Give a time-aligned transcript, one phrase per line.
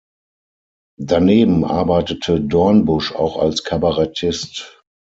[0.99, 4.81] Daneben arbeitete Dornbusch auch als Kabarettist.